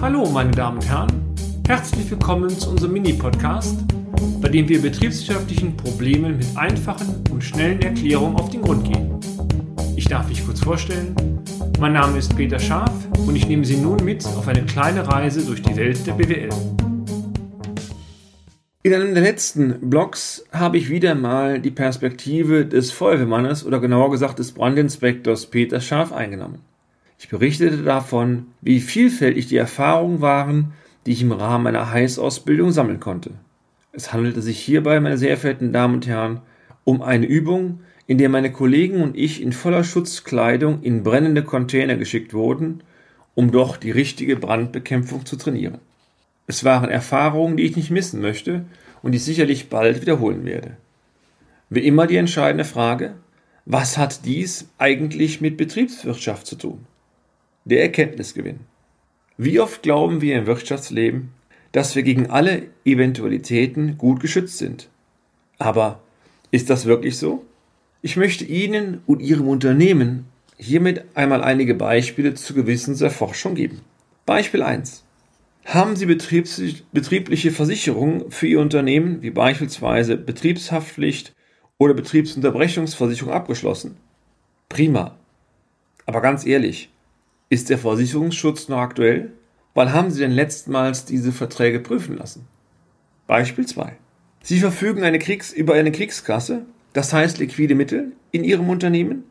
[0.00, 1.34] Hallo, meine Damen und Herren.
[1.66, 3.78] Herzlich willkommen zu unserem Mini-Podcast,
[4.40, 9.18] bei dem wir betriebswirtschaftlichen Problemen mit einfachen und schnellen Erklärungen auf den Grund gehen.
[9.96, 11.16] Ich darf mich kurz vorstellen.
[11.80, 12.92] Mein Name ist Peter Scharf
[13.26, 16.50] und ich nehme Sie nun mit auf eine kleine Reise durch die Welt der BWL.
[18.82, 24.10] In einem der letzten Blogs habe ich wieder mal die Perspektive des Feuerwehrmannes oder genauer
[24.10, 26.58] gesagt des Brandinspektors Peter Scharf eingenommen.
[27.24, 30.74] Ich berichtete davon, wie vielfältig die Erfahrungen waren,
[31.06, 33.30] die ich im Rahmen meiner Heißausbildung sammeln konnte.
[33.92, 36.42] Es handelte sich hierbei, meine sehr verehrten Damen und Herren,
[36.84, 41.96] um eine Übung, in der meine Kollegen und ich in voller Schutzkleidung in brennende Container
[41.96, 42.82] geschickt wurden,
[43.34, 45.78] um doch die richtige Brandbekämpfung zu trainieren.
[46.46, 48.66] Es waren Erfahrungen, die ich nicht missen möchte
[49.00, 50.76] und die ich sicherlich bald wiederholen werde.
[51.70, 53.14] Wie immer die entscheidende Frage,
[53.64, 56.86] was hat dies eigentlich mit Betriebswirtschaft zu tun?
[57.64, 58.60] Der Erkenntnisgewinn.
[59.36, 61.30] Wie oft glauben wir im Wirtschaftsleben,
[61.72, 64.88] dass wir gegen alle Eventualitäten gut geschützt sind?
[65.58, 66.00] Aber
[66.50, 67.44] ist das wirklich so?
[68.02, 70.26] Ich möchte Ihnen und Ihrem Unternehmen
[70.56, 73.80] hiermit einmal einige Beispiele zur Gewissenserforschung geben.
[74.26, 75.02] Beispiel 1.
[75.64, 81.34] Haben Sie betriebliche Versicherungen für Ihr Unternehmen, wie beispielsweise Betriebshaftpflicht
[81.78, 83.96] oder Betriebsunterbrechungsversicherung abgeschlossen?
[84.68, 85.16] Prima.
[86.04, 86.90] Aber ganz ehrlich,
[87.54, 89.30] ist der Versicherungsschutz noch aktuell?
[89.74, 92.46] Wann haben Sie denn letztmals diese Verträge prüfen lassen?
[93.28, 93.92] Beispiel 2.
[94.42, 99.22] Sie verfügen eine Kriegs über eine Kriegskasse, das heißt liquide Mittel, in Ihrem Unternehmen?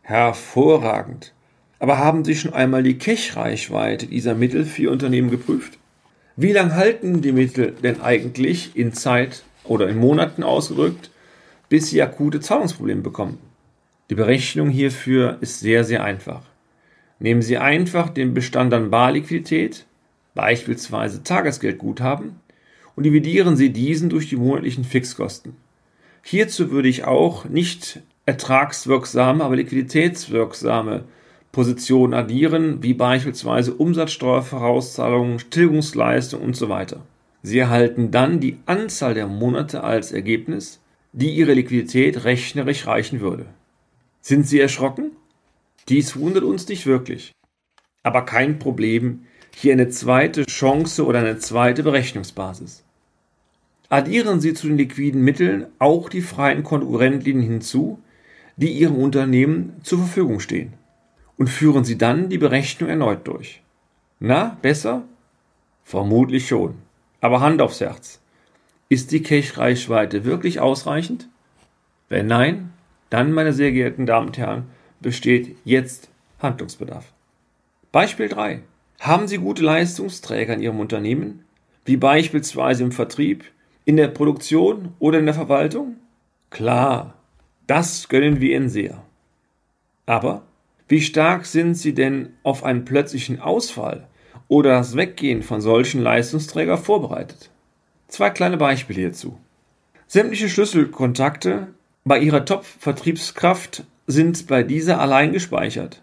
[0.00, 1.34] Hervorragend.
[1.78, 5.78] Aber haben Sie schon einmal die Cash-Reichweite dieser Mittel für Ihr Unternehmen geprüft?
[6.36, 11.10] Wie lange halten die Mittel denn eigentlich in Zeit oder in Monaten ausgedrückt,
[11.68, 13.38] bis Sie akute Zahlungsprobleme bekommen?
[14.08, 16.42] Die Berechnung hierfür ist sehr, sehr einfach.
[17.18, 19.86] Nehmen Sie einfach den Bestand an Barliquidität,
[20.34, 22.36] beispielsweise Tagesgeldguthaben,
[22.94, 25.56] und dividieren Sie diesen durch die monatlichen Fixkosten.
[26.22, 31.04] Hierzu würde ich auch nicht ertragswirksame, aber liquiditätswirksame
[31.52, 37.00] Positionen addieren, wie beispielsweise Umsatzsteuervorauszahlungen, Tilgungsleistung und so weiter.
[37.42, 40.80] Sie erhalten dann die Anzahl der Monate als Ergebnis,
[41.12, 43.46] die Ihre Liquidität rechnerisch reichen würde.
[44.20, 45.12] Sind Sie erschrocken?
[45.88, 47.32] Dies wundert uns nicht wirklich.
[48.02, 52.84] Aber kein Problem, hier eine zweite Chance oder eine zweite Berechnungsbasis.
[53.88, 57.98] Addieren Sie zu den liquiden Mitteln auch die freien Konkurrentlinien hinzu,
[58.56, 60.74] die Ihrem Unternehmen zur Verfügung stehen
[61.38, 63.62] und führen Sie dann die Berechnung erneut durch.
[64.20, 65.04] Na, besser?
[65.84, 66.74] Vermutlich schon.
[67.20, 68.20] Aber Hand aufs Herz.
[68.90, 71.28] Ist die Cache-Reichweite wirklich ausreichend?
[72.08, 72.72] Wenn nein,
[73.10, 74.66] dann, meine sehr geehrten Damen und Herren,
[75.00, 76.08] besteht jetzt
[76.40, 77.12] Handlungsbedarf.
[77.92, 78.62] Beispiel 3.
[79.00, 81.44] Haben Sie gute Leistungsträger in Ihrem Unternehmen,
[81.84, 83.44] wie beispielsweise im Vertrieb,
[83.84, 85.96] in der Produktion oder in der Verwaltung?
[86.50, 87.14] Klar,
[87.66, 89.02] das gönnen wir Ihnen sehr.
[90.06, 90.42] Aber
[90.88, 94.08] wie stark sind Sie denn auf einen plötzlichen Ausfall
[94.48, 97.50] oder das Weggehen von solchen Leistungsträgern vorbereitet?
[98.08, 99.38] Zwei kleine Beispiele hierzu.
[100.06, 101.68] Sämtliche Schlüsselkontakte
[102.04, 106.02] bei Ihrer Top-Vertriebskraft sind bei dieser allein gespeichert.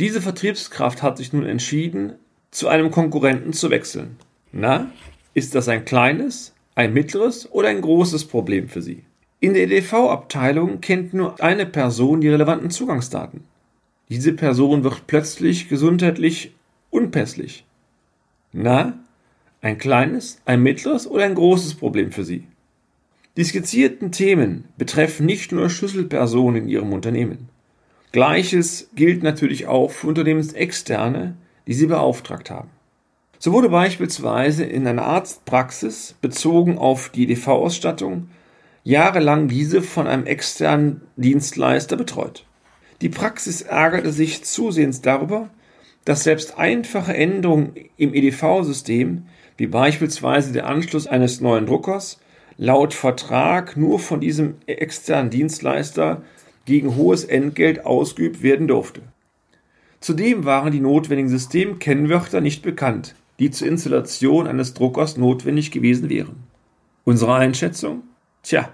[0.00, 2.14] Diese Vertriebskraft hat sich nun entschieden,
[2.50, 4.16] zu einem Konkurrenten zu wechseln.
[4.50, 4.90] Na,
[5.34, 9.04] ist das ein kleines, ein mittleres oder ein großes Problem für Sie?
[9.38, 13.44] In der EDV-Abteilung kennt nur eine Person die relevanten Zugangsdaten.
[14.08, 16.52] Diese Person wird plötzlich gesundheitlich
[16.90, 17.64] unpässlich.
[18.52, 18.98] Na,
[19.60, 22.48] ein kleines, ein mittleres oder ein großes Problem für Sie?
[23.36, 27.48] Die skizzierten Themen betreffen nicht nur Schlüsselpersonen in Ihrem Unternehmen.
[28.12, 31.36] Gleiches gilt natürlich auch für Unternehmensexterne,
[31.66, 32.70] die Sie beauftragt haben.
[33.40, 38.28] So wurde beispielsweise in einer Arztpraxis bezogen auf die DV-Ausstattung
[38.84, 42.46] jahrelang diese von einem externen Dienstleister betreut.
[43.00, 45.50] Die Praxis ärgerte sich zusehends darüber,
[46.04, 49.26] dass selbst einfache Änderungen im EDV-System,
[49.56, 52.20] wie beispielsweise der Anschluss eines neuen Druckers,
[52.56, 56.22] laut Vertrag nur von diesem externen Dienstleister
[56.64, 59.02] gegen hohes Entgelt ausgeübt werden durfte.
[60.00, 66.44] Zudem waren die notwendigen Systemkennwörter nicht bekannt, die zur Installation eines Druckers notwendig gewesen wären.
[67.04, 68.02] Unsere Einschätzung?
[68.42, 68.70] Tja,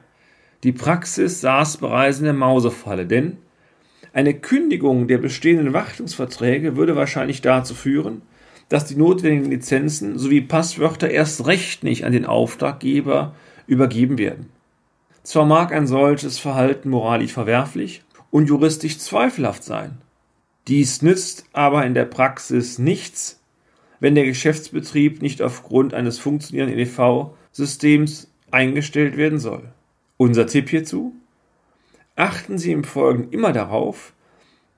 [0.63, 3.39] die Praxis saß bereits in der Mausefalle, denn
[4.13, 8.23] eine Kündigung der bestehenden Wartungsverträge würde wahrscheinlich dazu führen,
[8.69, 13.35] dass die notwendigen Lizenzen sowie Passwörter erst recht nicht an den Auftraggeber
[13.71, 14.51] übergeben werden.
[15.23, 19.99] Zwar mag ein solches Verhalten moralisch verwerflich und juristisch zweifelhaft sein,
[20.69, 23.41] dies nützt aber in der Praxis nichts,
[23.99, 29.73] wenn der Geschäftsbetrieb nicht aufgrund eines funktionierenden EDV-Systems eingestellt werden soll.
[30.17, 31.15] Unser Tipp hierzu?
[32.17, 34.13] Achten Sie im Folgenden immer darauf,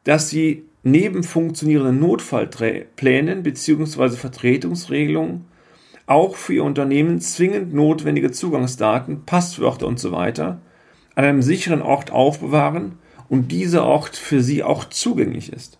[0.04, 4.10] dass Sie neben funktionierenden Notfallplänen bzw.
[4.10, 5.46] Vertretungsregelungen
[6.06, 10.32] auch für Ihr Unternehmen zwingend notwendige Zugangsdaten, Passwörter usw.
[10.34, 15.78] So an einem sicheren Ort aufbewahren und dieser Ort für Sie auch zugänglich ist.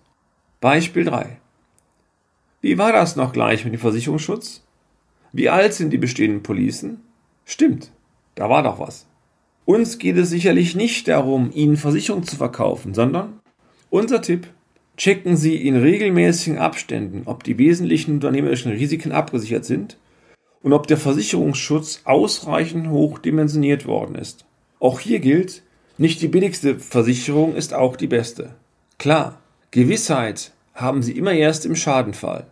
[0.61, 1.39] Beispiel 3.
[2.61, 4.63] Wie war das noch gleich mit dem Versicherungsschutz?
[5.33, 7.01] Wie alt sind die bestehenden Policen?
[7.45, 7.91] Stimmt,
[8.35, 9.07] da war doch was.
[9.65, 13.41] Uns geht es sicherlich nicht darum, Ihnen Versicherung zu verkaufen, sondern
[13.91, 14.49] unser Tipp,
[14.97, 19.97] checken Sie in regelmäßigen Abständen, ob die wesentlichen unternehmerischen Risiken abgesichert sind
[20.63, 24.45] und ob der Versicherungsschutz ausreichend hoch dimensioniert worden ist.
[24.81, 25.63] Auch hier gilt,
[25.99, 28.55] nicht die billigste Versicherung ist auch die beste.
[28.99, 32.47] Klar, Gewissheit haben Sie immer erst im Schadenfall.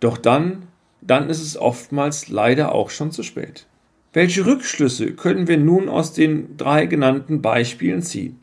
[0.00, 0.66] Doch dann,
[1.00, 3.66] dann ist es oftmals leider auch schon zu spät.
[4.12, 8.40] Welche Rückschlüsse können wir nun aus den drei genannten Beispielen ziehen?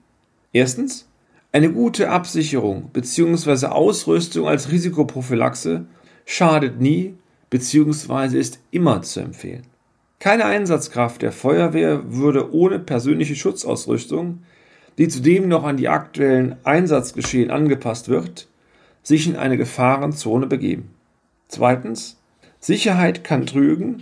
[0.52, 1.08] Erstens,
[1.52, 3.68] eine gute Absicherung bzw.
[3.68, 5.86] Ausrüstung als Risikoprophylaxe
[6.26, 7.16] schadet nie
[7.54, 8.40] bzw.
[8.40, 9.68] ist immer zu empfehlen.
[10.18, 14.40] Keine Einsatzkraft der Feuerwehr würde ohne persönliche Schutzausrüstung,
[14.98, 18.48] die zudem noch an die aktuellen Einsatzgeschehen angepasst wird,
[19.04, 20.90] sich in eine Gefahrenzone begeben.
[21.48, 22.20] Zweitens,
[22.60, 24.02] Sicherheit kann trügen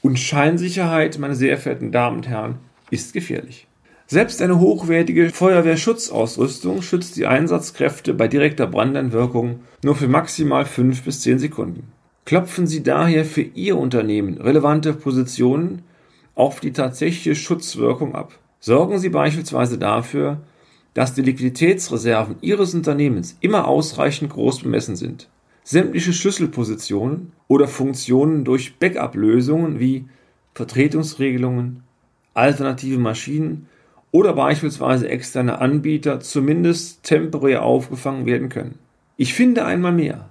[0.00, 2.56] und Scheinsicherheit, meine sehr verehrten Damen und Herren,
[2.90, 3.66] ist gefährlich.
[4.06, 11.20] Selbst eine hochwertige Feuerwehrschutzausrüstung schützt die Einsatzkräfte bei direkter Brandeinwirkung nur für maximal 5 bis
[11.20, 11.92] 10 Sekunden.
[12.26, 15.82] Klopfen Sie daher für Ihr Unternehmen relevante Positionen
[16.34, 18.38] auf die tatsächliche Schutzwirkung ab.
[18.60, 20.42] Sorgen Sie beispielsweise dafür,
[20.92, 25.28] dass die Liquiditätsreserven Ihres Unternehmens immer ausreichend groß bemessen sind
[25.66, 30.04] sämtliche Schlüsselpositionen oder Funktionen durch Backup-Lösungen wie
[30.54, 31.82] Vertretungsregelungen,
[32.34, 33.66] alternative Maschinen
[34.12, 38.78] oder beispielsweise externe Anbieter zumindest temporär aufgefangen werden können.
[39.16, 40.30] Ich finde einmal mehr,